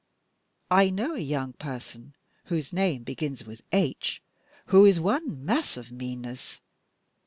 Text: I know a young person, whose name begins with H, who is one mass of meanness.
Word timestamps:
I 0.71 0.89
know 0.89 1.13
a 1.13 1.19
young 1.19 1.53
person, 1.53 2.15
whose 2.45 2.73
name 2.73 3.03
begins 3.03 3.45
with 3.45 3.61
H, 3.71 4.19
who 4.65 4.83
is 4.83 4.99
one 4.99 5.45
mass 5.45 5.77
of 5.77 5.91
meanness. 5.91 6.59